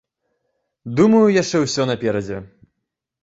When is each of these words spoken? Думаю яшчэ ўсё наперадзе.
Думаю 0.99 1.25
яшчэ 1.41 1.57
ўсё 1.65 1.87
наперадзе. 1.91 2.37